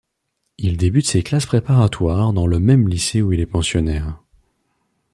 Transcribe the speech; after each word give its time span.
Il 0.57 0.77
débute 0.77 1.05
ses 1.05 1.21
classes 1.21 1.45
préparatoires 1.45 2.33
dans 2.33 2.47
le 2.47 2.57
même 2.57 2.87
lycée 2.87 3.21
où 3.21 3.33
il 3.33 3.39
est 3.39 3.45
pensionnaire. 3.45 4.17